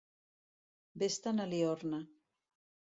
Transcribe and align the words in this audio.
Ves-te'n 1.03 1.45
a 1.47 1.47
Liorna. 1.55 2.03